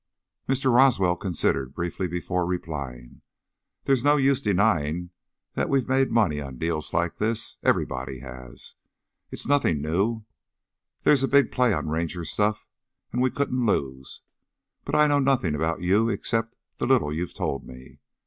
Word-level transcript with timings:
Mr. 0.49 0.73
Roswell 0.73 1.15
considered 1.15 1.75
briefly 1.75 2.07
before 2.07 2.43
replying. 2.47 3.21
"There's 3.83 4.03
no 4.03 4.17
use 4.17 4.41
denying 4.41 5.11
that 5.53 5.69
we've 5.69 5.87
made 5.87 6.09
money 6.09 6.41
on 6.41 6.57
deals 6.57 6.91
like 6.91 7.19
this 7.19 7.59
everybody 7.61 8.17
has. 8.21 8.63
So 8.63 8.75
it's 9.29 9.47
nothing 9.47 9.79
new. 9.79 10.25
There's 11.03 11.21
a 11.21 11.27
big 11.27 11.51
play 11.51 11.71
on 11.71 11.87
Ranger 11.87 12.25
stuff 12.25 12.65
and 13.13 13.21
we 13.21 13.29
couldn't 13.29 13.63
lose. 13.63 14.23
But 14.85 14.95
I 14.95 15.05
know 15.05 15.19
nothing 15.19 15.53
about 15.53 15.81
you 15.81 16.09
except 16.09 16.57
the 16.79 16.87
little 16.87 17.13
you've 17.13 17.35
told 17.35 17.67
me. 17.67 17.99